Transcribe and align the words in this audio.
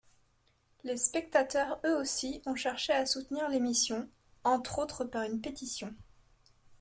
Les 0.83 0.97
spectateurs 0.97 1.79
eux 1.85 1.95
aussi 1.95 2.41
ont 2.47 2.55
cherché 2.55 2.91
à 2.91 3.05
soutenir 3.05 3.47
l'émission, 3.49 4.09
entre 4.43 4.79
autres 4.79 5.05
par 5.05 5.21
une 5.21 5.39
pétition. 5.41 5.93